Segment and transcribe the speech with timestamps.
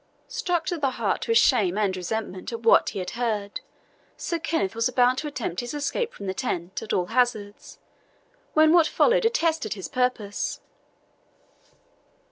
[0.27, 3.61] Struck to the heart with shame and resentment at what he had heard,
[4.17, 7.77] Sir Kenneth was about to attempt his escape from the tent at all hazards,
[8.55, 10.59] when what followed arrested his purpose.